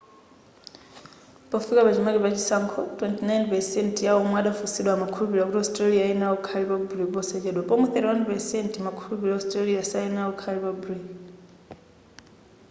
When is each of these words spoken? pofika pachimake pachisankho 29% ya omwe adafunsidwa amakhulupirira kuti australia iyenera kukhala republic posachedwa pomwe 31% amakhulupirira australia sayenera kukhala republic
pofika 1.49 1.85
pachimake 1.87 2.19
pachisankho 2.25 2.79
29% 3.01 4.05
ya 4.07 4.11
omwe 4.21 4.35
adafunsidwa 4.41 4.91
amakhulupirira 4.93 5.47
kuti 5.47 5.57
australia 5.61 6.03
iyenera 6.05 6.35
kukhala 6.37 6.65
republic 6.79 7.07
posachedwa 7.15 7.61
pomwe 7.69 7.87
31% 7.87 8.79
amakhulupirira 8.81 9.33
australia 9.39 9.87
sayenera 9.91 10.27
kukhala 10.33 10.57
republic 10.67 11.03